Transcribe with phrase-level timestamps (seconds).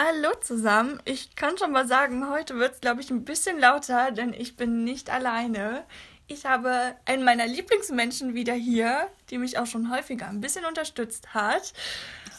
[0.00, 1.02] Hallo zusammen.
[1.06, 4.54] Ich kann schon mal sagen, heute wird es, glaube ich, ein bisschen lauter, denn ich
[4.54, 5.82] bin nicht alleine.
[6.28, 11.34] Ich habe einen meiner Lieblingsmenschen wieder hier, die mich auch schon häufiger ein bisschen unterstützt
[11.34, 11.72] hat.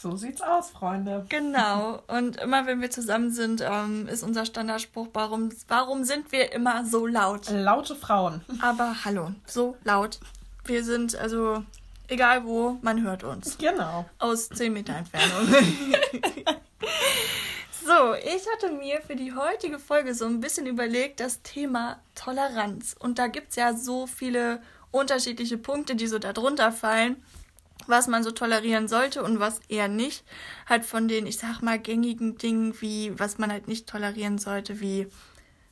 [0.02, 1.26] So sieht's aus, Freunde.
[1.28, 2.02] Genau.
[2.08, 6.86] Und immer wenn wir zusammen sind, ähm, ist unser Standardspruch, warum, warum sind wir immer
[6.86, 7.50] so laut?
[7.50, 8.42] Laute Frauen.
[8.62, 10.22] Aber hallo, so laut.
[10.64, 11.66] Wir sind also,
[12.08, 13.58] egal wo, man hört uns.
[13.58, 14.06] Genau.
[14.18, 15.54] Aus 10 Meter Entfernung.
[17.90, 22.96] So, ich hatte mir für die heutige Folge so ein bisschen überlegt, das Thema Toleranz.
[23.00, 27.16] Und da gibt es ja so viele unterschiedliche Punkte, die so darunter fallen,
[27.88, 30.24] was man so tolerieren sollte und was eher nicht.
[30.68, 34.82] Halt von den, ich sag mal, gängigen Dingen, wie was man halt nicht tolerieren sollte,
[34.82, 35.08] wie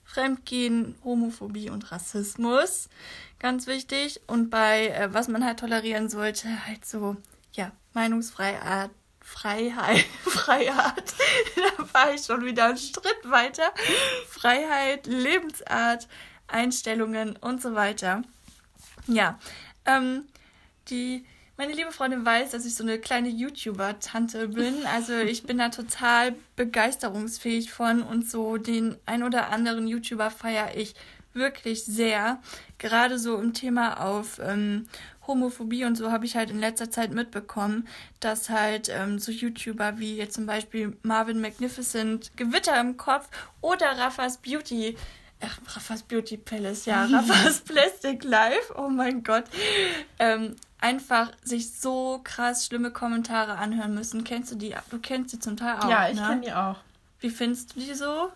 [0.03, 2.89] Fremdgehen, Homophobie und Rassismus.
[3.37, 4.21] Ganz wichtig.
[4.25, 7.15] Und bei äh, was man halt tolerieren sollte, halt so,
[7.53, 8.89] ja, Meinungsfreiheit,
[9.27, 11.13] Freiheit, Freiheit,
[11.55, 13.73] da war ich schon wieder einen Schritt weiter.
[14.29, 16.07] Freiheit, Lebensart,
[16.47, 18.23] Einstellungen und so weiter.
[19.05, 19.37] Ja,
[19.85, 20.27] ähm,
[20.87, 21.25] die,
[21.57, 24.85] meine liebe Freundin weiß, dass ich so eine kleine YouTuber-Tante bin.
[24.85, 30.77] Also ich bin da total begeisterungsfähig von und so den ein oder anderen YouTuber feiere
[30.77, 30.95] ich
[31.37, 32.39] wirklich sehr.
[32.77, 34.87] Gerade so im Thema auf ähm,
[35.25, 37.87] Homophobie und so habe ich halt in letzter Zeit mitbekommen,
[38.19, 43.29] dass halt ähm, so YouTuber wie jetzt zum Beispiel Marvin Magnificent, Gewitter im Kopf
[43.61, 44.95] oder Raffas Beauty
[45.39, 49.43] Ach, Raffas Beauty Palace, ja, Raffas Plastic Life, oh mein Gott,
[50.17, 54.23] ähm, einfach sich so krass schlimme Kommentare anhören müssen.
[54.23, 54.75] Kennst du die?
[54.89, 55.89] Du kennst die zum Teil auch.
[55.89, 56.27] Ja, ich ne?
[56.27, 56.77] kenne die auch.
[57.19, 58.31] Wie findest du die so?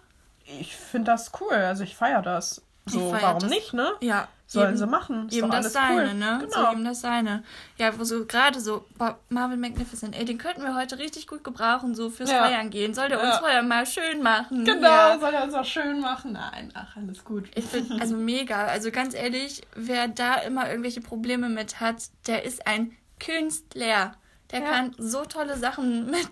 [0.45, 2.61] Ich finde das cool, also ich feiere das.
[2.85, 3.49] So, warum das.
[3.49, 3.91] nicht, ne?
[4.01, 4.27] Ja.
[4.47, 5.29] Sollen sie machen.
[5.29, 6.13] Ist eben das seine, cool.
[6.13, 6.39] ne?
[6.41, 6.65] Genau.
[6.65, 7.43] So eben das seine.
[7.77, 8.83] Ja, wo so gerade so
[9.29, 12.43] Marvel Magnificent, ey, den könnten wir heute richtig gut gebrauchen, so fürs ja.
[12.43, 12.93] Feiern gehen.
[12.93, 13.29] Soll der ja.
[13.29, 14.65] uns vorher mal schön machen?
[14.65, 15.17] Genau, ja.
[15.19, 16.33] soll er uns auch schön machen?
[16.33, 17.49] Nein, ach, alles gut.
[17.55, 18.65] Ich finde, also mega.
[18.65, 22.91] Also ganz ehrlich, wer da immer irgendwelche Probleme mit hat, der ist ein
[23.21, 24.15] Künstler.
[24.51, 24.69] Der ja.
[24.69, 26.29] kann so tolle Sachen mit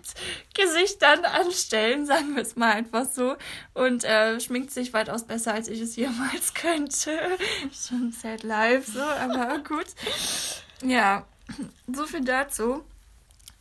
[0.54, 3.36] Gesichtern anstellen, sagen wir es mal einfach so.
[3.74, 7.18] Und äh, schminkt sich weitaus besser, als ich es jemals könnte.
[7.72, 9.86] Schon sad live, so, aber gut.
[10.82, 11.26] Ja,
[11.92, 12.82] so viel dazu.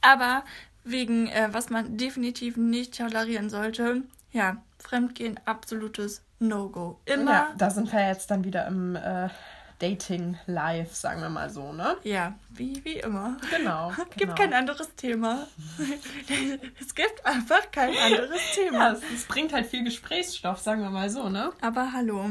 [0.02, 0.44] Aber
[0.84, 7.00] wegen, äh, was man definitiv nicht tolerieren sollte, ja, Fremdgehen, absolutes No-Go.
[7.06, 7.32] Immer.
[7.32, 9.30] Ja, da sind wir jetzt dann wieder im äh,
[9.80, 11.96] Dating live, sagen wir mal so, ne?
[12.04, 13.38] Ja, wie, wie immer.
[13.50, 13.92] Genau.
[13.98, 14.36] Es gibt genau.
[14.36, 15.48] kein anderes Thema.
[16.80, 18.78] es gibt einfach kein anderes Thema.
[18.78, 21.54] Ja, es, es, bringt halt viel Gesprächsstoff, sagen wir mal so, ne?
[21.62, 22.26] Aber hallo.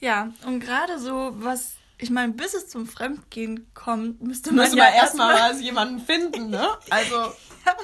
[0.00, 4.76] Ja, und gerade so, was, ich meine, bis es zum Fremdgehen kommt, müsste man Müssen
[4.76, 6.68] ja erstmal erst jemanden finden, ne?
[6.90, 7.14] Also.
[7.14, 7.76] ja,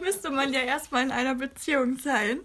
[0.00, 2.40] müsste man ja erstmal in einer Beziehung sein.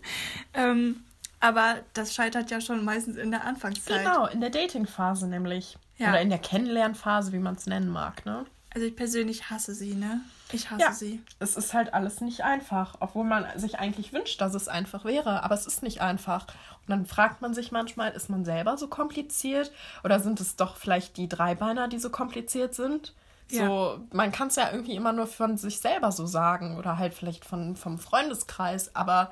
[0.53, 1.03] Ähm,
[1.39, 4.03] aber das scheitert ja schon meistens in der Anfangszeit.
[4.03, 5.77] Genau, in der Datingphase nämlich.
[5.97, 6.09] Ja.
[6.09, 8.45] Oder in der Kennenlernphase, wie man es nennen mag, ne?
[8.73, 10.19] Also ich persönlich hasse sie, ne?
[10.51, 11.21] Ich hasse ja, sie.
[11.39, 15.43] Es ist halt alles nicht einfach, obwohl man sich eigentlich wünscht, dass es einfach wäre,
[15.43, 16.47] aber es ist nicht einfach.
[16.47, 19.71] Und dann fragt man sich manchmal, ist man selber so kompliziert
[20.03, 23.13] oder sind es doch vielleicht die Dreibeiner, die so kompliziert sind?
[23.49, 23.65] Ja.
[23.65, 27.13] So, man kann es ja irgendwie immer nur von sich selber so sagen oder halt
[27.13, 29.31] vielleicht von, vom Freundeskreis, aber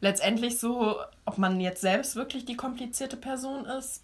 [0.00, 4.02] letztendlich so, ob man jetzt selbst wirklich die komplizierte Person ist,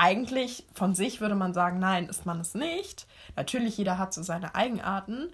[0.00, 3.06] eigentlich von sich würde man sagen, nein, ist man es nicht.
[3.36, 5.28] Natürlich, jeder hat so seine Eigenarten.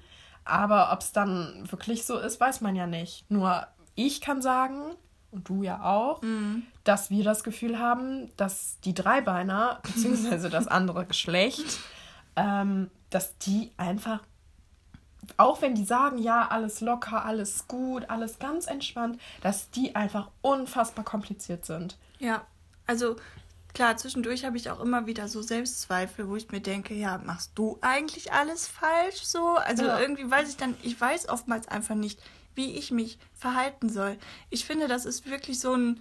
[0.44, 3.30] Aber ob es dann wirklich so ist, weiß man ja nicht.
[3.30, 4.96] Nur ich kann sagen,
[5.30, 6.64] und du ja auch, mhm.
[6.82, 11.78] dass wir das Gefühl haben, dass die Dreibeiner, beziehungsweise das andere Geschlecht,
[12.34, 14.20] ähm, dass die einfach,
[15.36, 20.28] auch wenn die sagen, ja, alles locker, alles gut, alles ganz entspannt, dass die einfach
[20.42, 21.96] unfassbar kompliziert sind.
[22.18, 22.44] Ja,
[22.88, 23.14] also
[23.76, 27.52] klar, zwischendurch habe ich auch immer wieder so Selbstzweifel, wo ich mir denke, ja, machst
[27.56, 29.56] du eigentlich alles falsch so?
[29.56, 30.00] Also ja.
[30.00, 32.18] irgendwie weiß ich dann, ich weiß oftmals einfach nicht,
[32.54, 34.16] wie ich mich verhalten soll.
[34.48, 36.00] Ich finde, das ist wirklich so ein,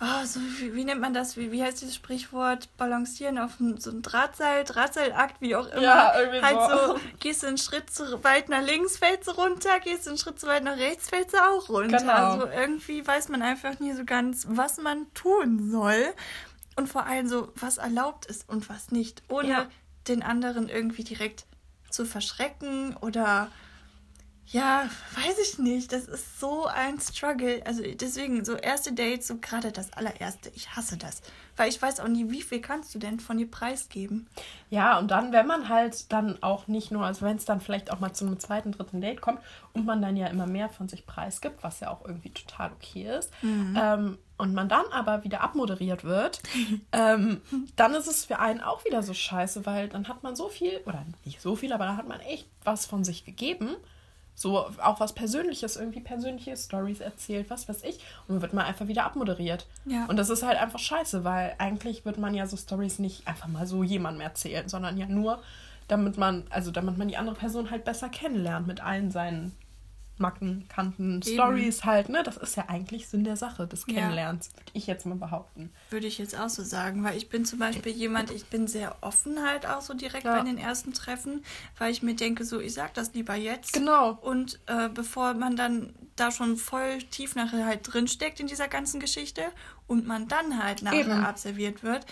[0.00, 1.36] oh, so, wie, wie, nennt man das?
[1.36, 2.68] Wie, wie heißt dieses Sprichwort?
[2.76, 5.82] Balancieren auf ein, so ein Drahtseil, Drahtseilakt, wie auch immer.
[5.82, 6.94] Ja, irgendwie halt so.
[6.94, 7.00] so.
[7.18, 10.38] Gehst du einen Schritt zu weit nach links, fällst du runter, gehst du einen Schritt
[10.38, 11.98] zu weit nach rechts, fällst du auch runter.
[11.98, 12.12] Genau.
[12.12, 16.14] Also irgendwie weiß man einfach nie so ganz, was man tun soll
[16.76, 19.66] und vor allem so, was erlaubt ist und was nicht, ohne ja.
[20.08, 21.46] den anderen irgendwie direkt
[21.90, 23.50] zu verschrecken oder
[24.46, 25.92] Ja, weiß ich nicht.
[25.92, 27.62] Das ist so ein Struggle.
[27.64, 31.22] Also deswegen, so erste Dates, so gerade das allererste, ich hasse das.
[31.56, 34.28] Weil ich weiß auch nie, wie viel kannst du denn von dir preisgeben?
[34.68, 37.92] Ja, und dann, wenn man halt dann auch nicht nur, also wenn es dann vielleicht
[37.92, 39.40] auch mal zu einem zweiten, dritten Date kommt
[39.72, 43.18] und man dann ja immer mehr von sich preisgibt, was ja auch irgendwie total okay
[43.18, 43.78] ist, mhm.
[43.80, 46.42] ähm, und man dann aber wieder abmoderiert wird,
[46.92, 47.42] ähm,
[47.76, 50.80] dann ist es für einen auch wieder so scheiße, weil dann hat man so viel,
[50.86, 53.76] oder nicht so viel, aber dann hat man echt was von sich gegeben
[54.34, 57.96] so auch was Persönliches, irgendwie persönliche Stories erzählt, was weiß ich.
[58.26, 59.66] Und dann wird man einfach wieder abmoderiert.
[59.84, 60.06] Ja.
[60.06, 63.48] Und das ist halt einfach scheiße, weil eigentlich wird man ja so Stories nicht einfach
[63.48, 65.42] mal so jemandem erzählen, sondern ja nur,
[65.88, 69.52] damit man, also damit man die andere Person halt besser kennenlernt mit allen seinen
[70.18, 71.22] Macken, Kanten.
[71.22, 72.22] Stories halt, ne?
[72.22, 74.60] Das ist ja eigentlich Sinn der Sache des Kennenlernens, ja.
[74.60, 75.70] würde ich jetzt mal behaupten.
[75.90, 78.96] Würde ich jetzt auch so sagen, weil ich bin zum Beispiel jemand, ich bin sehr
[79.00, 80.36] offen halt auch so direkt ja.
[80.36, 81.44] bei den ersten Treffen,
[81.78, 83.72] weil ich mir denke, so, ich sag das lieber jetzt.
[83.72, 84.12] Genau.
[84.20, 89.00] Und äh, bevor man dann da schon voll tief nachher halt drinsteckt in dieser ganzen
[89.00, 89.42] Geschichte
[89.86, 91.24] und man dann halt nachher Eben.
[91.24, 92.06] abserviert wird,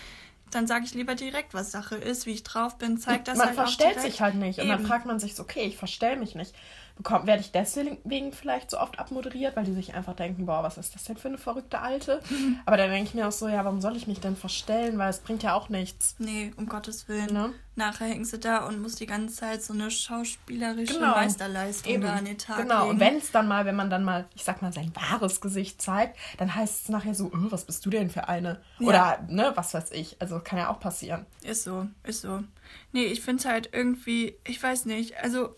[0.49, 3.47] dann sage ich lieber direkt, was Sache ist, wie ich drauf bin, zeigt das man
[3.47, 4.59] halt verstellt sich halt nicht.
[4.59, 4.69] Eben.
[4.69, 6.53] Und dann fragt man sich so, okay, ich verstell mich nicht
[6.95, 10.77] bekomm, werde ich deswegen vielleicht so oft abmoderiert, weil die sich einfach denken, boah, was
[10.77, 12.21] ist das denn für eine verrückte Alte?
[12.65, 15.09] Aber dann denke ich mir auch so, ja, warum soll ich mich denn verstellen, weil
[15.09, 16.15] es bringt ja auch nichts.
[16.19, 17.33] Nee, um Gottes Willen.
[17.33, 17.53] Ne?
[17.75, 21.11] Nachher hängst du da und musst die ganze Zeit so eine schauspielerische genau.
[21.11, 22.03] Meisterleistung Eben.
[22.03, 22.91] da an den Tag Genau, legen.
[22.91, 25.81] und wenn es dann mal, wenn man dann mal, ich sag mal, sein wahres Gesicht
[25.81, 28.61] zeigt, dann heißt es nachher so, oh, was bist du denn für eine?
[28.79, 28.87] Ja.
[28.87, 30.17] Oder, ne, was weiß ich.
[30.19, 31.25] Also kann ja auch passieren.
[31.43, 32.43] Ist so, ist so.
[32.91, 35.55] Nee, ich finde es halt irgendwie, ich weiß nicht, also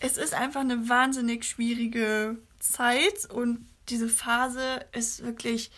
[0.00, 5.70] es ist einfach eine wahnsinnig schwierige Zeit und diese Phase ist wirklich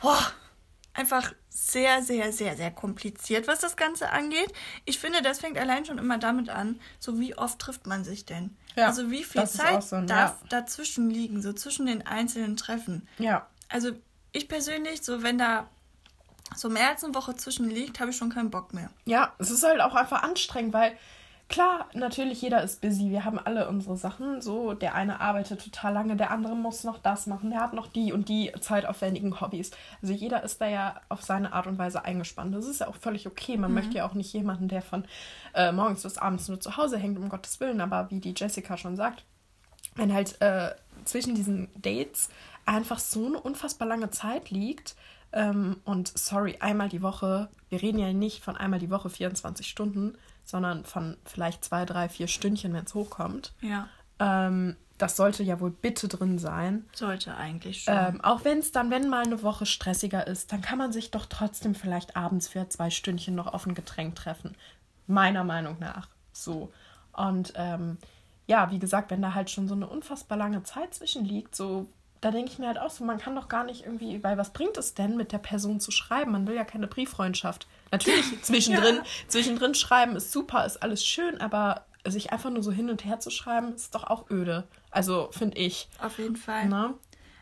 [0.00, 0.32] boah,
[0.94, 4.52] einfach sehr, sehr, sehr, sehr kompliziert, was das Ganze angeht.
[4.84, 8.24] Ich finde, das fängt allein schon immer damit an, so wie oft trifft man sich
[8.24, 8.56] denn?
[8.76, 10.48] Ja, also wie viel Zeit so darf ja.
[10.48, 13.06] dazwischen liegen, so zwischen den einzelnen Treffen?
[13.18, 13.46] Ja.
[13.68, 13.92] Also
[14.32, 15.68] ich persönlich, so wenn da
[16.56, 18.90] so mehr als eine Woche zwischen liegt, habe ich schon keinen Bock mehr.
[19.04, 20.96] Ja, es ist halt auch einfach anstrengend, weil
[21.50, 23.10] Klar, natürlich, jeder ist busy.
[23.10, 24.40] Wir haben alle unsere Sachen.
[24.40, 27.88] So, der eine arbeitet total lange, der andere muss noch das machen, der hat noch
[27.88, 29.72] die und die zeitaufwendigen Hobbys.
[30.00, 32.54] Also jeder ist da ja auf seine Art und Weise eingespannt.
[32.54, 33.56] Das ist ja auch völlig okay.
[33.56, 33.74] Man mhm.
[33.74, 35.04] möchte ja auch nicht jemanden, der von
[35.52, 37.80] äh, morgens bis abends nur zu Hause hängt, um Gottes Willen.
[37.80, 39.24] Aber wie die Jessica schon sagt,
[39.96, 40.70] wenn halt äh,
[41.04, 42.28] zwischen diesen Dates
[42.64, 44.94] einfach so eine unfassbar lange Zeit liegt,
[45.32, 49.66] ähm, und sorry, einmal die Woche, wir reden ja nicht von einmal die Woche 24
[49.66, 50.16] Stunden,
[50.50, 53.52] sondern von vielleicht zwei, drei, vier Stündchen, wenn es hochkommt.
[53.60, 53.88] Ja.
[54.18, 56.84] Ähm, das sollte ja wohl bitte drin sein.
[56.92, 57.94] Sollte eigentlich schon.
[57.96, 61.10] Ähm, auch wenn es dann, wenn mal eine Woche stressiger ist, dann kann man sich
[61.10, 64.54] doch trotzdem vielleicht abends für zwei Stündchen noch auf ein Getränk treffen.
[65.06, 66.08] Meiner Meinung nach.
[66.32, 66.70] So.
[67.12, 67.96] Und ähm,
[68.46, 71.88] ja, wie gesagt, wenn da halt schon so eine unfassbar lange Zeit zwischen liegt, so
[72.20, 74.52] da denke ich mir halt auch so, man kann doch gar nicht irgendwie, weil was
[74.52, 76.32] bringt es denn, mit der Person zu schreiben?
[76.32, 77.66] Man will ja keine Brieffreundschaft.
[77.90, 79.02] Natürlich zwischendrin, ja.
[79.28, 83.20] zwischendrin schreiben ist super, ist alles schön, aber sich einfach nur so hin und her
[83.20, 84.66] zu schreiben, ist doch auch öde.
[84.90, 85.88] Also finde ich.
[86.00, 86.66] Auf jeden Fall.
[86.68, 86.88] Na?
[86.88, 86.94] Ne?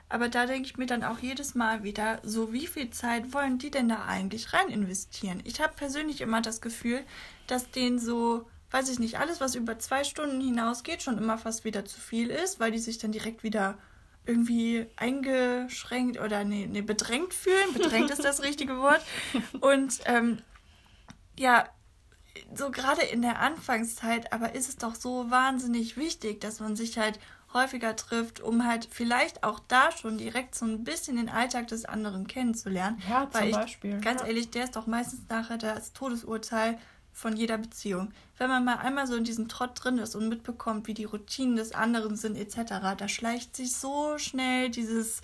[0.08, 3.58] Aber da denke ich mir dann auch jedes Mal wieder, so wie viel Zeit wollen
[3.58, 5.42] die denn da eigentlich rein investieren?
[5.44, 7.04] Ich habe persönlich immer das Gefühl,
[7.46, 11.64] dass denen so, weiß ich nicht, alles, was über zwei Stunden hinausgeht, schon immer fast
[11.64, 13.76] wieder zu viel ist, weil die sich dann direkt wieder
[14.28, 17.72] irgendwie eingeschränkt oder nee, nee, bedrängt fühlen.
[17.72, 19.02] Bedrängt ist das richtige Wort.
[19.60, 20.38] Und ähm,
[21.38, 21.66] ja,
[22.54, 26.98] so gerade in der Anfangszeit, aber ist es doch so wahnsinnig wichtig, dass man sich
[26.98, 27.18] halt
[27.54, 31.86] häufiger trifft, um halt vielleicht auch da schon direkt so ein bisschen den Alltag des
[31.86, 33.02] anderen kennenzulernen.
[33.08, 34.00] Ja, zum Weil ich, Beispiel.
[34.00, 34.26] Ganz ja.
[34.26, 36.78] ehrlich, der ist doch meistens nachher das Todesurteil
[37.18, 38.12] von jeder Beziehung.
[38.36, 41.56] Wenn man mal einmal so in diesem Trott drin ist und mitbekommt, wie die Routinen
[41.56, 45.20] des anderen sind etc., da schleicht sich so schnell dieses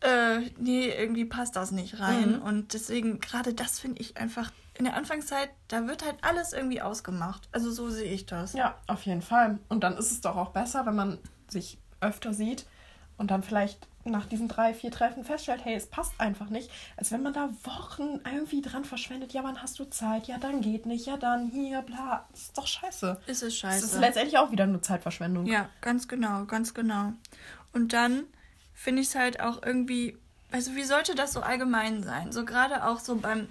[0.00, 2.36] äh, nee, irgendwie passt das nicht rein.
[2.36, 2.42] Mhm.
[2.42, 6.80] Und deswegen, gerade das finde ich einfach in der Anfangszeit, da wird halt alles irgendwie
[6.80, 7.48] ausgemacht.
[7.50, 8.52] Also so sehe ich das.
[8.52, 9.58] Ja, auf jeden Fall.
[9.68, 12.66] Und dann ist es doch auch besser, wenn man sich öfter sieht
[13.16, 17.10] und dann vielleicht nach diesen drei, vier Treffen feststellt, hey, es passt einfach nicht, als
[17.10, 20.84] wenn man da Wochen irgendwie dran verschwendet, ja, wann hast du Zeit, ja, dann geht
[20.84, 22.26] nicht, ja, dann hier, bla.
[22.30, 23.20] Das ist doch scheiße.
[23.26, 23.80] Ist es scheiße.
[23.80, 25.46] Das ist letztendlich auch wieder nur Zeitverschwendung.
[25.46, 27.12] Ja, ganz genau, ganz genau.
[27.72, 28.24] Und dann
[28.74, 30.18] finde ich es halt auch irgendwie,
[30.50, 32.30] also wie sollte das so allgemein sein?
[32.30, 33.48] So gerade auch so beim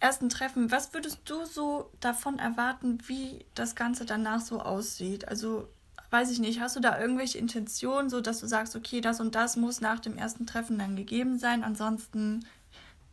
[0.00, 5.28] ersten Treffen, was würdest du so davon erwarten, wie das Ganze danach so aussieht?
[5.28, 5.68] Also
[6.12, 9.34] weiß ich nicht, hast du da irgendwelche Intentionen, so dass du sagst, okay, das und
[9.34, 12.44] das muss nach dem ersten Treffen dann gegeben sein, ansonsten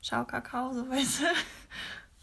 [0.01, 1.22] schau Kakao, so weißt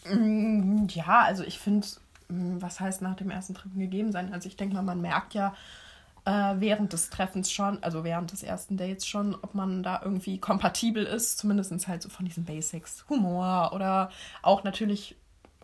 [0.04, 0.14] du?
[0.14, 1.86] Mm, ja, also ich finde,
[2.28, 4.32] hm, was heißt nach dem ersten Treffen gegeben sein?
[4.32, 5.54] Also ich denke mal, man merkt ja
[6.26, 10.38] äh, während des Treffens schon, also während des ersten Dates schon, ob man da irgendwie
[10.38, 13.04] kompatibel ist, zumindest halt so von diesen Basics.
[13.08, 14.10] Humor oder
[14.42, 15.16] auch natürlich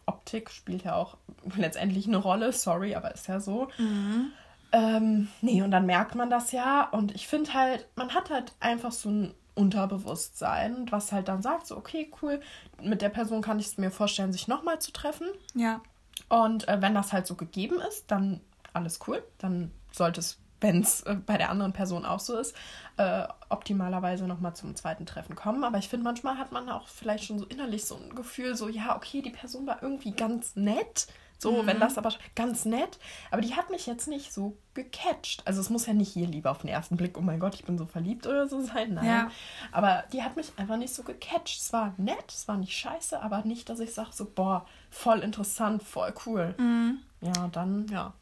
[0.07, 1.16] Optik spielt ja auch
[1.57, 3.69] letztendlich eine Rolle, sorry, aber ist ja so.
[3.78, 4.33] Mhm.
[4.72, 6.88] Ähm, nee, und dann merkt man das ja.
[6.88, 11.66] Und ich finde halt, man hat halt einfach so ein Unterbewusstsein, was halt dann sagt,
[11.66, 12.40] so, okay, cool,
[12.80, 15.28] mit der Person kann ich es mir vorstellen, sich nochmal zu treffen.
[15.54, 15.82] Ja.
[16.28, 18.40] Und äh, wenn das halt so gegeben ist, dann
[18.72, 19.22] alles cool.
[19.38, 22.56] Dann sollte es, wenn es äh, bei der anderen Person auch so ist,
[22.96, 25.64] äh, optimalerweise nochmal zum zweiten Treffen kommen.
[25.64, 28.68] Aber ich finde, manchmal hat man auch vielleicht schon so innerlich so ein Gefühl, so,
[28.68, 31.08] ja, okay, die Person war irgendwie ganz nett.
[31.42, 31.66] So, mhm.
[31.66, 33.00] wenn das aber ganz nett.
[33.32, 35.42] Aber die hat mich jetzt nicht so gecatcht.
[35.44, 37.64] Also es muss ja nicht hier lieber auf den ersten Blick, oh mein Gott, ich
[37.64, 38.94] bin so verliebt oder so sein.
[38.94, 39.04] Nein.
[39.04, 39.30] Ja.
[39.72, 41.61] Aber die hat mich einfach nicht so gecatcht.
[41.61, 45.18] Es war nett, es war nicht scheiße, aber nicht, dass ich sage so, boah, voll
[45.18, 46.54] interessant, voll cool.
[46.58, 47.00] Mhm.
[47.20, 48.12] Ja, dann, ja.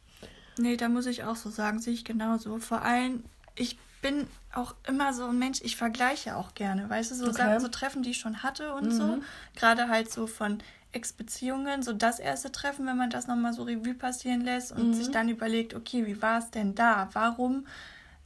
[0.57, 2.57] Nee, da muss ich auch so sagen, sehe ich genauso.
[2.57, 3.23] Vor allem,
[3.55, 7.59] ich bin auch immer so ein Mensch, ich vergleiche auch gerne, weißt du, so, okay.
[7.59, 8.91] so Treffen, die ich schon hatte und mhm.
[8.91, 9.17] so.
[9.55, 10.57] Gerade halt so von
[10.91, 14.93] Ex-Beziehungen, so das erste Treffen, wenn man das nochmal so Revue passieren lässt und mhm.
[14.93, 17.09] sich dann überlegt, okay, wie war es denn da?
[17.13, 17.65] Warum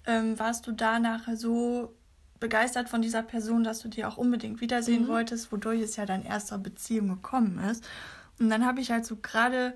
[0.06, 1.94] ähm, warst du da nachher so
[2.40, 5.08] begeistert von dieser Person, dass du die auch unbedingt wiedersehen mhm.
[5.08, 7.84] wolltest, wodurch es ja dein erster Beziehung gekommen ist.
[8.40, 9.76] Und dann habe ich halt so gerade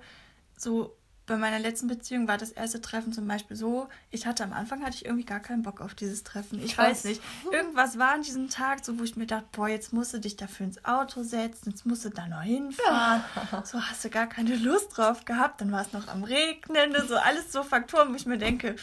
[0.57, 0.95] so
[1.29, 4.83] bei meiner letzten Beziehung war das erste Treffen zum Beispiel so, ich hatte am Anfang
[4.83, 6.61] hatte ich irgendwie gar keinen Bock auf dieses Treffen.
[6.61, 6.87] Ich Krass.
[6.89, 7.21] weiß nicht.
[7.51, 10.35] Irgendwas war an diesem Tag, so wo ich mir dachte, boah, jetzt musst du dich
[10.35, 13.23] dafür ins Auto setzen, jetzt musst du da noch hinfahren.
[13.51, 13.63] Ja.
[13.63, 17.15] So hast du gar keine Lust drauf gehabt, dann war es noch am Regnen, so
[17.15, 18.75] alles so Faktoren, wo ich mir denke,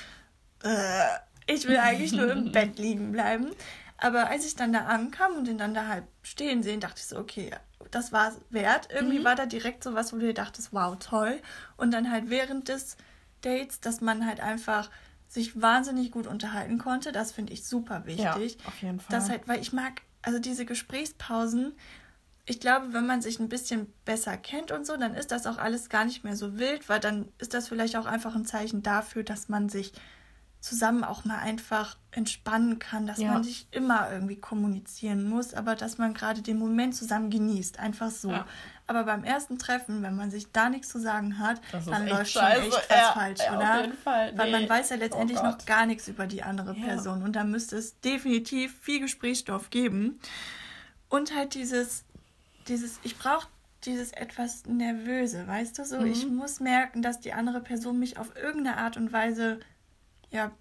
[0.62, 1.04] äh,
[1.46, 3.50] ich will eigentlich nur im Bett liegen bleiben.
[3.98, 7.06] Aber als ich dann da ankam und ihn dann da halt stehen sehen, dachte ich
[7.06, 7.50] so, okay,
[7.96, 8.88] das war es wert.
[8.92, 9.24] Irgendwie mhm.
[9.24, 11.40] war da direkt so was, wo du dir dachtest, wow, toll.
[11.76, 12.96] Und dann halt während des
[13.40, 14.90] Dates, dass man halt einfach
[15.28, 17.10] sich wahnsinnig gut unterhalten konnte.
[17.10, 18.58] Das finde ich super wichtig.
[18.58, 19.18] Ja, auf jeden Fall.
[19.18, 21.72] Das halt, weil ich mag, also diese Gesprächspausen,
[22.44, 25.58] ich glaube, wenn man sich ein bisschen besser kennt und so, dann ist das auch
[25.58, 28.82] alles gar nicht mehr so wild, weil dann ist das vielleicht auch einfach ein Zeichen
[28.82, 29.92] dafür, dass man sich
[30.66, 33.32] zusammen auch mal einfach entspannen kann, dass ja.
[33.32, 38.10] man sich immer irgendwie kommunizieren muss, aber dass man gerade den Moment zusammen genießt, einfach
[38.10, 38.32] so.
[38.32, 38.46] Ja.
[38.88, 42.42] Aber beim ersten Treffen, wenn man sich da nichts zu sagen hat, dann läuft schon
[42.42, 43.86] echt was ja, falsch, oder?
[43.86, 43.92] Nee.
[44.36, 47.44] Weil man weiß ja letztendlich oh noch gar nichts über die andere Person und da
[47.44, 50.18] müsste es definitiv viel Gesprächsstoff geben.
[51.08, 52.04] Und halt dieses,
[52.66, 53.46] dieses, ich brauche
[53.84, 56.06] dieses etwas Nervöse, weißt du, so, mhm.
[56.06, 59.60] ich muss merken, dass die andere Person mich auf irgendeine Art und Weise
[60.30, 60.52] ja,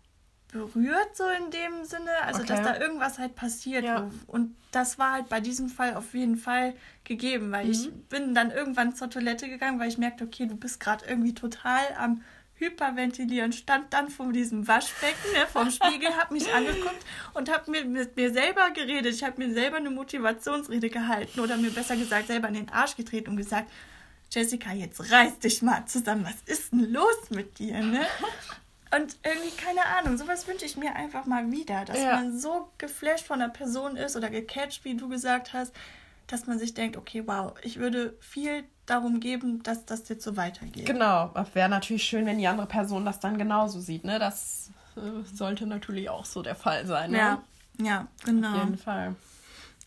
[0.52, 2.12] berührt, so in dem Sinne.
[2.24, 2.48] Also, okay.
[2.48, 3.84] dass da irgendwas halt passiert.
[3.84, 4.10] Ja.
[4.28, 7.72] Und das war halt bei diesem Fall auf jeden Fall gegeben, weil mhm.
[7.72, 11.34] ich bin dann irgendwann zur Toilette gegangen, weil ich merkte, okay, du bist gerade irgendwie
[11.34, 12.22] total am
[12.58, 17.84] hyperventilieren, stand dann vor diesem Waschbecken, ne, vom Spiegel, hab mich angeguckt und hab mir
[17.84, 19.14] mit mir selber geredet.
[19.14, 22.96] Ich habe mir selber eine Motivationsrede gehalten oder mir besser gesagt selber in den Arsch
[22.96, 23.70] getreten und gesagt,
[24.32, 26.26] Jessica, jetzt reiß dich mal zusammen.
[26.26, 28.06] Was ist denn los mit dir, ne?
[28.96, 32.16] Und irgendwie, keine Ahnung, sowas wünsche ich mir einfach mal wieder, dass ja.
[32.16, 35.74] man so geflasht von einer Person ist oder gecatcht, wie du gesagt hast,
[36.28, 40.38] dass man sich denkt, okay, wow, ich würde viel darum geben, dass das jetzt so
[40.38, 40.86] weitergeht.
[40.86, 44.18] Genau, wäre natürlich schön, wenn die andere Person das dann genauso sieht, ne?
[44.20, 47.18] Das äh, sollte natürlich auch so der Fall sein, ne?
[47.18, 47.44] Ja,
[47.80, 48.50] ja, genau.
[48.50, 49.16] Auf jeden Fall.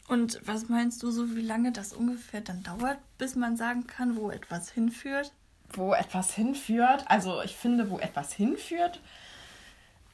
[0.09, 4.17] Und was meinst du so, wie lange das ungefähr dann dauert, bis man sagen kann,
[4.17, 5.33] wo etwas hinführt?
[5.71, 9.01] Wo etwas hinführt, also ich finde, wo etwas hinführt,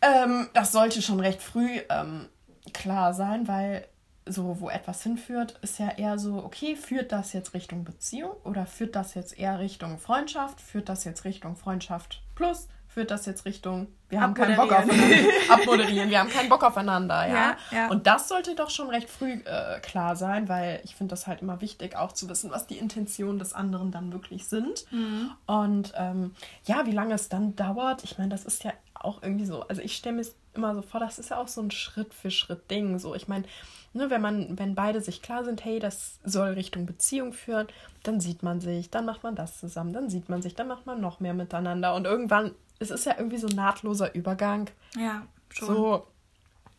[0.03, 2.29] ähm, das sollte schon recht früh ähm,
[2.73, 3.87] klar sein, weil
[4.27, 8.67] so, wo etwas hinführt, ist ja eher so, okay, führt das jetzt Richtung Beziehung oder
[8.67, 13.45] führt das jetzt eher Richtung Freundschaft, führt das jetzt Richtung Freundschaft plus, führt das jetzt
[13.45, 15.17] Richtung, wir haben keinen Bock aufeinander,
[15.49, 17.35] abmoderieren, wir haben keinen Bock aufeinander, ja?
[17.35, 17.89] ja, ja.
[17.89, 21.43] Und das sollte doch schon recht früh äh, klar sein, weil ich finde das halt
[21.43, 24.85] immer wichtig, auch zu wissen, was die Intentionen des anderen dann wirklich sind.
[24.93, 25.33] Mhm.
[25.47, 26.37] Und ähm,
[26.67, 29.83] ja, wie lange es dann dauert, ich meine, das ist ja auch irgendwie so, also
[29.83, 32.71] ich stelle mir immer so vor, das ist ja auch so ein Schritt für Schritt
[32.71, 33.45] Ding, so, ich meine,
[33.93, 37.69] ne, wenn man, wenn beide sich klar sind, hey, das soll Richtung Beziehung führen,
[38.03, 40.87] dann sieht man sich, dann macht man das zusammen, dann sieht man sich, dann macht
[40.87, 44.71] man noch mehr miteinander und irgendwann es ist ja irgendwie so ein nahtloser Übergang.
[44.97, 45.69] Ja, schon.
[45.69, 46.07] So,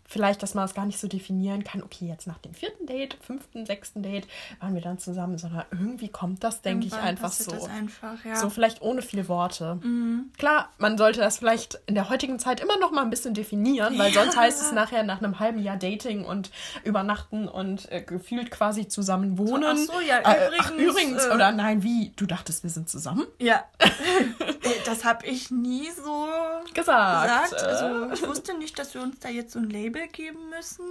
[0.07, 3.17] vielleicht, dass man es gar nicht so definieren kann, okay, jetzt nach dem vierten Date,
[3.21, 4.27] fünften, sechsten Date
[4.59, 7.51] waren wir dann zusammen, sondern irgendwie kommt das, denke ich, einfach so.
[7.51, 8.35] Das einfach, ja.
[8.35, 9.79] So vielleicht ohne viele Worte.
[9.81, 10.31] Mhm.
[10.37, 13.97] Klar, man sollte das vielleicht in der heutigen Zeit immer noch mal ein bisschen definieren,
[13.97, 14.21] weil ja.
[14.23, 16.51] sonst heißt es nachher nach einem halben Jahr Dating und
[16.83, 19.77] übernachten und äh, gefühlt quasi zusammen wohnen.
[19.77, 20.59] So, ach so, ja, äh, übrigens.
[20.59, 22.13] Ach, übrigens, äh, oder nein, wie?
[22.15, 23.25] Du dachtest, wir sind zusammen?
[23.39, 23.63] Ja.
[24.85, 26.27] das habe ich nie so
[26.73, 27.51] gesagt.
[27.51, 27.63] gesagt.
[27.63, 30.85] Also ich wusste nicht, dass wir uns da jetzt so ein Label Label geben müssen.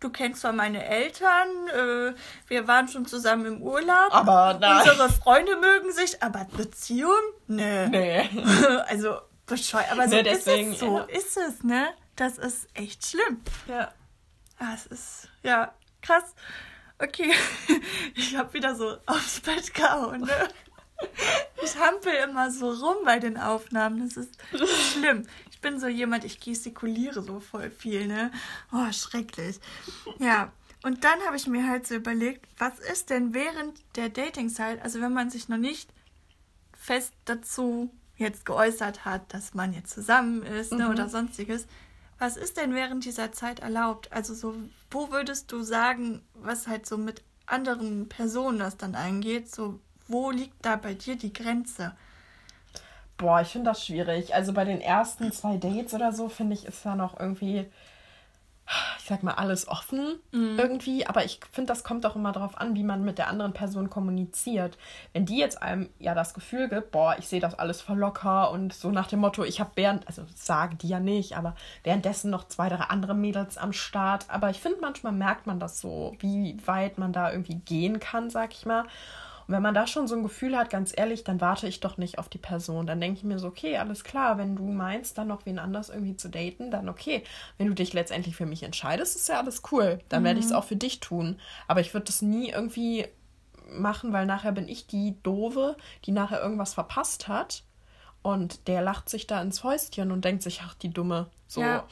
[0.00, 2.14] Du kennst zwar meine Eltern, äh,
[2.46, 4.12] wir waren schon zusammen im Urlaub.
[4.14, 4.88] Aber nein.
[4.88, 7.18] Unsere Freunde mögen sich, aber Beziehung?
[7.48, 7.88] Nee.
[7.88, 8.30] Nee.
[8.86, 9.90] also bescheuert.
[9.90, 10.98] Aber so nee, deswegen, ist es so.
[10.98, 11.04] Ja.
[11.04, 11.88] Ist es, ne?
[12.14, 13.40] Das ist echt schlimm.
[13.66, 13.92] Ja.
[14.58, 16.34] Ah, es ist, ja, krass.
[17.00, 17.32] Okay,
[18.14, 20.48] ich hab wieder so aufs Bett gehauen, ne?
[21.62, 24.08] Ich hampel immer so rum bei den Aufnahmen.
[24.08, 24.34] Das ist
[24.92, 25.28] schlimm.
[25.58, 28.30] Ich bin so jemand, ich gestikuliere so voll viel, ne?
[28.70, 29.58] Oh, schrecklich.
[30.20, 30.52] Ja.
[30.84, 35.00] Und dann habe ich mir halt so überlegt, was ist denn während der Datingzeit, also
[35.00, 35.90] wenn man sich noch nicht
[36.78, 40.90] fest dazu jetzt geäußert hat, dass man jetzt zusammen ist ne, mhm.
[40.90, 41.66] oder sonstiges,
[42.20, 44.12] was ist denn während dieser Zeit erlaubt?
[44.12, 44.54] Also so,
[44.92, 50.30] wo würdest du sagen, was halt so mit anderen Personen das dann eingeht, so wo
[50.30, 51.96] liegt da bei dir die Grenze?
[53.18, 54.34] Boah, ich finde das schwierig.
[54.34, 57.66] Also bei den ersten zwei Dates oder so, finde ich, ist da noch irgendwie,
[58.98, 60.56] ich sag mal, alles offen mhm.
[60.56, 61.04] irgendwie.
[61.04, 63.90] Aber ich finde, das kommt auch immer darauf an, wie man mit der anderen Person
[63.90, 64.78] kommuniziert.
[65.12, 68.52] Wenn die jetzt einem ja das Gefühl gibt, boah, ich sehe das alles voll locker
[68.52, 72.30] und so nach dem Motto, ich habe während, also sagen die ja nicht, aber währenddessen
[72.30, 74.26] noch zwei, drei andere Mädels am Start.
[74.28, 78.30] Aber ich finde, manchmal merkt man das so, wie weit man da irgendwie gehen kann,
[78.30, 78.84] sag ich mal.
[79.48, 81.96] Und wenn man da schon so ein Gefühl hat, ganz ehrlich, dann warte ich doch
[81.96, 82.86] nicht auf die Person.
[82.86, 85.88] Dann denke ich mir so, okay, alles klar, wenn du meinst, dann noch wen anders
[85.88, 87.24] irgendwie zu daten, dann okay.
[87.56, 90.00] Wenn du dich letztendlich für mich entscheidest, ist ja alles cool.
[90.10, 90.26] Dann mhm.
[90.26, 91.40] werde ich es auch für dich tun.
[91.66, 93.06] Aber ich würde das nie irgendwie
[93.70, 97.64] machen, weil nachher bin ich die Dove, die nachher irgendwas verpasst hat.
[98.20, 101.30] Und der lacht sich da ins Fäustchen und denkt sich, ach, die Dumme.
[101.46, 101.62] So.
[101.62, 101.84] Ja.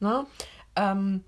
[0.00, 0.26] Ne?
[0.74, 1.22] Ähm,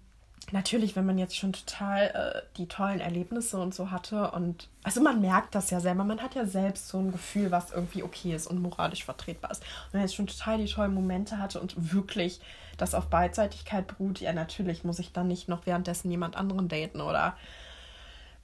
[0.52, 5.00] natürlich, wenn man jetzt schon total äh, die tollen Erlebnisse und so hatte und also
[5.00, 8.34] man merkt das ja selber, man hat ja selbst so ein Gefühl, was irgendwie okay
[8.34, 9.62] ist und moralisch vertretbar ist.
[9.62, 12.40] Und wenn man jetzt schon total die tollen Momente hatte und wirklich
[12.76, 17.00] das auf Beidseitigkeit beruht, ja natürlich muss ich dann nicht noch währenddessen jemand anderen daten
[17.00, 17.36] oder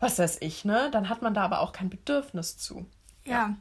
[0.00, 0.90] was weiß ich, ne?
[0.92, 2.86] Dann hat man da aber auch kein Bedürfnis zu.
[3.24, 3.32] ja.
[3.32, 3.56] ja.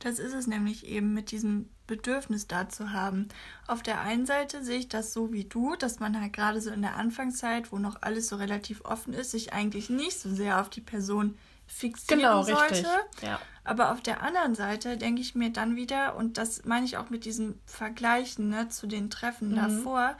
[0.00, 3.28] Das ist es nämlich eben mit diesem Bedürfnis da zu haben.
[3.66, 6.70] Auf der einen Seite sehe ich das so wie du, dass man halt gerade so
[6.70, 10.60] in der Anfangszeit, wo noch alles so relativ offen ist, sich eigentlich nicht so sehr
[10.60, 12.70] auf die Person fixieren genau, sollte.
[12.70, 12.86] Richtig.
[13.22, 13.40] Ja.
[13.64, 17.10] Aber auf der anderen Seite denke ich mir dann wieder, und das meine ich auch
[17.10, 19.56] mit diesem Vergleichen ne, zu den Treffen mhm.
[19.56, 20.16] davor,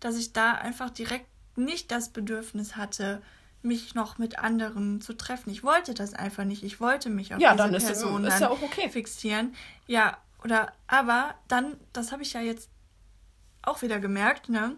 [0.00, 3.22] dass ich da einfach direkt nicht das Bedürfnis hatte,
[3.62, 5.50] mich noch mit anderen zu treffen.
[5.50, 6.62] Ich wollte das einfach nicht.
[6.62, 8.88] Ich wollte mich auf ja, diese dann ist Person ist ja auch okay.
[8.88, 9.54] fixieren.
[9.86, 12.70] Ja, oder aber dann, das habe ich ja jetzt
[13.62, 14.76] auch wieder gemerkt, ne?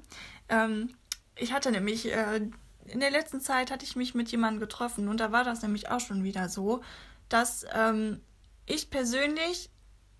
[0.48, 0.94] Ähm,
[1.37, 2.40] ich hatte nämlich äh,
[2.87, 5.88] in der letzten Zeit hatte ich mich mit jemandem getroffen und da war das nämlich
[5.90, 6.83] auch schon wieder so,
[7.29, 8.20] dass ähm,
[8.66, 9.70] ich persönlich,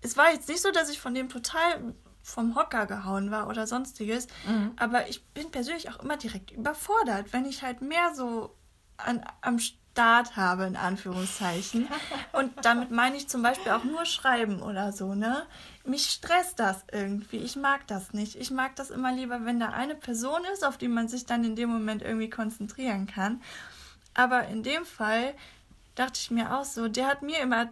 [0.01, 3.67] es war jetzt nicht so, dass ich von dem total vom Hocker gehauen war oder
[3.67, 4.27] sonstiges.
[4.47, 4.71] Mhm.
[4.77, 8.55] Aber ich bin persönlich auch immer direkt überfordert, wenn ich halt mehr so
[8.97, 9.59] an, am
[9.93, 11.87] Start habe, in Anführungszeichen.
[12.31, 15.45] Und damit meine ich zum Beispiel auch nur Schreiben oder so, ne?
[15.85, 17.37] Mich stresst das irgendwie.
[17.37, 18.35] Ich mag das nicht.
[18.35, 21.43] Ich mag das immer lieber, wenn da eine Person ist, auf die man sich dann
[21.43, 23.39] in dem Moment irgendwie konzentrieren kann.
[24.15, 25.35] Aber in dem Fall
[25.93, 27.69] dachte ich mir auch so, der hat mir immer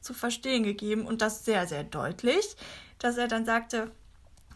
[0.00, 2.56] zu verstehen gegeben und das sehr, sehr deutlich,
[3.00, 3.90] dass er dann sagte,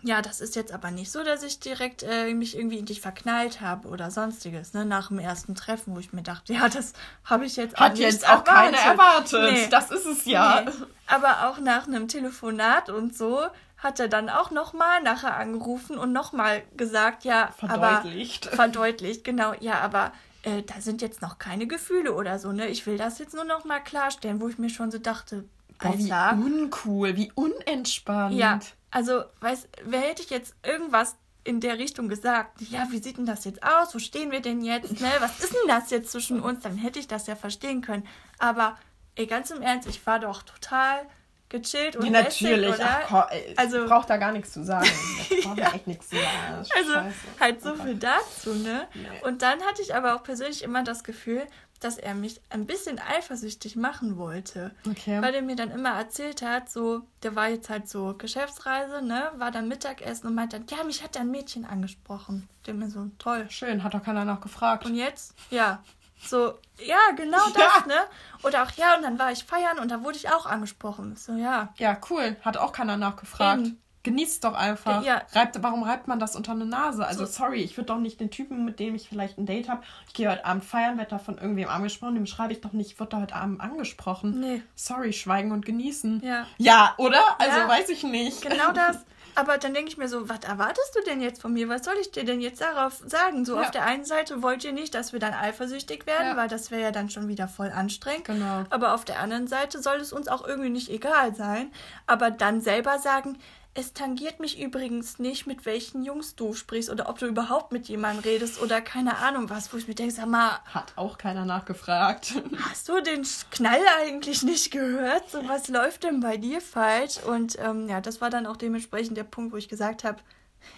[0.02, 3.00] ja, das ist jetzt aber nicht so, dass ich direkt äh, mich irgendwie in dich
[3.00, 6.92] verknallt habe oder sonstiges, ne, nach dem ersten Treffen, wo ich mir dachte, ja, das
[7.24, 8.54] habe ich jetzt Hat jetzt auch erwartet.
[8.54, 9.52] keiner erwartet.
[9.52, 9.68] Nee.
[9.68, 10.62] Das ist es ja.
[10.64, 10.72] Nee.
[11.06, 13.40] Aber auch nach einem Telefonat und so
[13.78, 18.48] hat er dann auch nochmal nachher angerufen und nochmal gesagt, ja, verdeutlicht.
[18.48, 22.68] Aber, verdeutlicht, genau, ja, aber äh, da sind jetzt noch keine Gefühle oder so, ne?
[22.68, 25.44] Ich will das jetzt nur nochmal klarstellen, wo ich mir schon so dachte,
[25.78, 28.34] Boah, wie uncool, wie unentspannt.
[28.34, 28.58] Ja,
[28.90, 33.27] also, weiß, wer hätte ich jetzt irgendwas in der Richtung gesagt, ja, wie sieht denn
[33.27, 33.94] das jetzt aus?
[33.94, 35.01] Wo stehen wir denn jetzt?
[35.01, 35.09] Ne?
[35.20, 36.61] Was ist denn das jetzt zwischen uns?
[36.61, 38.07] Dann hätte ich das ja verstehen können.
[38.38, 38.77] Aber
[39.14, 41.07] ey, ganz im Ernst, ich war doch total
[41.48, 42.68] gechillt und ja, natürlich.
[42.68, 44.88] Lässig, Ach, komm, ich also brauche da gar nichts zu sagen.
[45.31, 45.72] Ich brauche ja.
[45.72, 46.66] echt nichts zu sagen.
[46.77, 47.14] Also scheiße.
[47.38, 48.88] halt so oh viel dazu, ne?
[48.94, 49.07] Nee.
[49.22, 51.46] Und dann hatte ich aber auch persönlich immer das Gefühl,
[51.80, 54.72] dass er mich ein bisschen eifersüchtig machen wollte.
[54.88, 55.22] Okay.
[55.22, 59.30] Weil er mir dann immer erzählt hat, so, der war jetzt halt so Geschäftsreise, ne,
[59.36, 62.48] war dann Mittagessen und meinte dann, ja, mich hat ein Mädchen angesprochen.
[62.66, 63.46] Der mir so, toll.
[63.50, 64.86] Schön, hat doch keiner nachgefragt.
[64.86, 65.34] Und jetzt?
[65.50, 65.82] Ja.
[66.20, 67.94] So, ja, genau das, ne?
[68.42, 71.14] Oder auch, ja, und dann war ich feiern und da wurde ich auch angesprochen.
[71.14, 71.72] So, ja.
[71.76, 72.36] Ja, cool.
[72.42, 73.60] Hat auch keiner nachgefragt.
[73.60, 73.80] Eben.
[74.04, 75.02] Genießt doch einfach.
[75.04, 75.22] Ja.
[75.32, 77.04] Reibt, warum reibt man das unter eine Nase?
[77.06, 77.32] Also, So.
[77.32, 80.14] sorry, ich würde doch nicht den Typen, mit dem ich vielleicht ein Date habe, ich
[80.14, 83.00] gehe heute Abend feiern, werde da von irgendwem angesprochen, dem schreibe ich doch nicht, ich
[83.00, 84.38] wurde da heute Abend angesprochen.
[84.40, 84.62] Nee.
[84.76, 86.22] Sorry, schweigen und genießen.
[86.24, 86.46] Ja.
[86.58, 87.20] Ja, oder?
[87.40, 87.68] Also, Ja.
[87.68, 88.40] weiß ich nicht.
[88.42, 88.98] Genau das.
[89.34, 91.68] Aber dann denke ich mir so, was erwartest du denn jetzt von mir?
[91.68, 93.44] Was soll ich dir denn jetzt darauf sagen?
[93.44, 93.61] So Ja.
[93.62, 96.37] auf der einen Seite wollt ihr nicht, dass wir dann eifersüchtig werden, Ja.
[96.37, 98.24] weil das wäre ja dann schon wieder voll anstrengend.
[98.24, 98.64] Genau.
[98.70, 101.70] Aber auf der anderen Seite soll es uns auch irgendwie nicht egal sein.
[102.08, 103.38] Aber dann selber sagen,
[103.74, 107.87] es tangiert mich übrigens nicht, mit welchen Jungs du sprichst oder ob du überhaupt mit
[107.88, 111.44] jemandem redest oder keine Ahnung was, wo ich mir denke, sag mal, Hat auch keiner
[111.44, 112.35] nachgefragt.
[112.70, 115.31] Hast du den Knall eigentlich nicht gehört?
[115.31, 117.18] So, was läuft denn bei dir falsch?
[117.24, 120.18] Und ähm, ja, das war dann auch dementsprechend der Punkt, wo ich gesagt habe,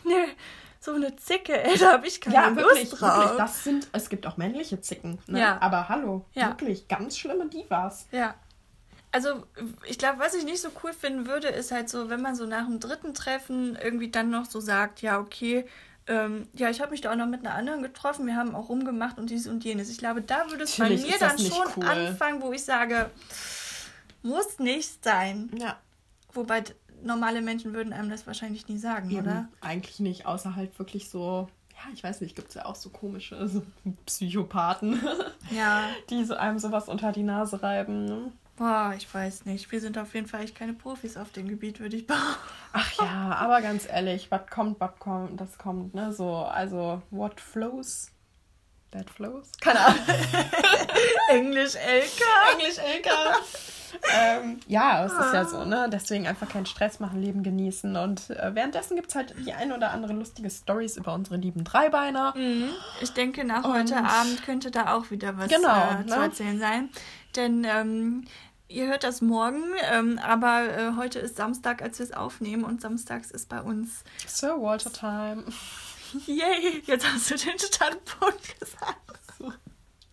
[0.05, 0.13] nee,
[0.79, 3.17] so eine Zicke, ey, da habe ich keine Ja, Lust wirklich, drauf.
[3.17, 3.37] wirklich.
[3.39, 5.19] Das sind, es gibt auch männliche Zicken.
[5.27, 5.41] Ne?
[5.41, 5.59] Ja.
[5.63, 6.49] Aber hallo, Ja.
[6.49, 8.07] wirklich, ganz schlimme Divas.
[8.13, 8.35] Ja.
[9.13, 9.45] Also,
[9.87, 12.47] ich glaube, was ich nicht so cool finden würde, ist halt so, wenn man so
[12.47, 15.67] nach dem dritten Treffen irgendwie dann noch so sagt, ja, okay,
[16.07, 18.69] ähm, ja, ich habe mich da auch noch mit einer anderen getroffen, wir haben auch
[18.69, 19.91] rumgemacht und dies und jenes.
[19.91, 21.85] Ich glaube, da würde es bei mir dann schon cool.
[21.85, 23.11] anfangen, wo ich sage,
[24.23, 25.51] muss nicht sein.
[25.57, 25.77] Ja.
[26.33, 26.65] Wobei
[27.03, 29.49] normale Menschen würden einem das wahrscheinlich nie sagen, Eben, oder?
[29.61, 32.91] Eigentlich nicht, außer halt wirklich so, ja, ich weiß nicht, gibt es ja auch so
[32.91, 33.63] komische so
[34.07, 35.01] Psychopathen,
[35.51, 35.89] Ja.
[36.11, 38.05] die so einem sowas unter die Nase reiben.
[38.05, 38.33] Ne?
[38.61, 39.73] Boah, ich weiß nicht.
[39.73, 42.37] Wir sind auf jeden Fall echt keine Profis auf dem Gebiet, würde ich behaupten.
[42.75, 46.13] Ach ja, aber ganz ehrlich, was kommt, was kommt, das kommt, ne?
[46.13, 48.11] So, also, what flows,
[48.91, 49.51] that flows?
[49.63, 49.99] Keine Ahnung.
[51.31, 52.23] Englisch LK.
[52.53, 53.11] Englisch LK.
[54.15, 55.89] ähm, ja, es ist ja so, ne?
[55.91, 57.97] Deswegen einfach keinen Stress machen, Leben genießen.
[57.97, 61.65] Und äh, währenddessen gibt es halt die ein oder andere lustige Stories über unsere lieben
[61.65, 62.35] Dreibeiner.
[62.37, 62.69] Mhm.
[63.01, 66.25] Ich denke, nach Und- heute Abend könnte da auch wieder was Genau, äh, zu ne?
[66.25, 66.91] erzählen sein.
[67.37, 68.25] Denn ähm,
[68.71, 72.65] ihr hört das morgen, ähm, aber äh, heute ist Samstag, als wir es aufnehmen.
[72.65, 74.05] Und samstags ist bei uns.
[74.27, 75.45] Sir Walter Time.
[76.27, 76.83] Yay!
[76.87, 78.97] Jetzt hast du den Standpunkt gesagt.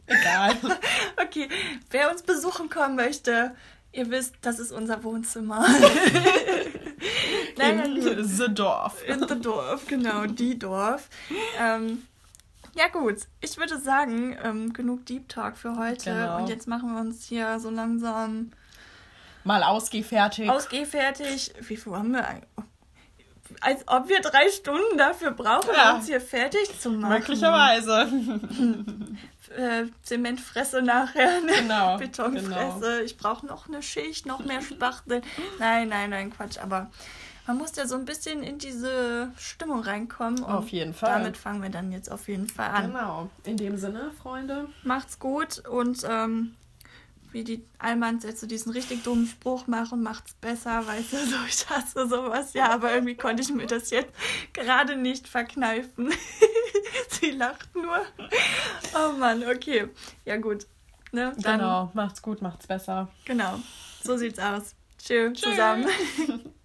[0.07, 0.55] Egal.
[1.21, 1.49] Okay,
[1.89, 3.53] wer uns besuchen kommen möchte,
[3.91, 5.67] ihr wisst, das ist unser Wohnzimmer.
[7.57, 9.03] nein, In The Dorf.
[9.05, 11.09] In the Dorf, genau, die Dorf.
[11.59, 12.03] Ähm,
[12.77, 16.05] ja gut, ich würde sagen, ähm, genug Deep Talk für heute.
[16.11, 16.37] Genau.
[16.37, 18.51] Und jetzt machen wir uns hier so langsam
[19.43, 20.49] Mal ausgehfertigt.
[20.49, 21.53] ausgehfertig.
[21.61, 22.49] Wie viel haben wir eigentlich?
[23.61, 25.95] Als ob wir drei Stunden dafür brauchen, Ja.
[25.95, 27.13] uns hier fertig zu machen.
[27.13, 28.07] Möglicherweise.
[29.55, 31.53] Äh, Zementfresse nachher, ne?
[31.59, 32.49] Genau, Betonfresse.
[32.49, 32.99] genau.
[33.05, 35.23] Ich brauche noch eine Schicht, noch mehr Spachteln.
[35.57, 36.57] Nein, nein, nein, Quatsch.
[36.57, 36.91] Aber
[37.47, 40.43] man muss ja so ein bisschen in diese Stimmung reinkommen.
[40.43, 41.17] Auf jeden Fall.
[41.17, 42.87] Damit fangen wir dann jetzt auf jeden Fall an.
[42.91, 43.29] Genau.
[43.45, 44.67] In dem Sinne, Freunde.
[44.83, 46.55] Macht's gut und ähm,
[47.31, 51.35] wie die Allmanns jetzt so diesen richtig dummen Spruch machen, macht's besser, weißt du, so
[51.47, 52.53] ich hasse sowas.
[52.53, 54.11] Ja, aber irgendwie konnte ich mir das jetzt
[54.53, 56.11] gerade nicht verkneifen.
[57.09, 58.01] Sie lacht nur.
[58.95, 59.89] Oh Mann, okay.
[60.25, 60.67] Ja gut.
[61.13, 61.91] Ne, dann, Genau.
[61.93, 63.07] Macht's gut, macht's besser.
[63.25, 63.59] genau.
[64.03, 64.75] So sieht's aus.
[64.97, 65.87] Tschö, zusammen.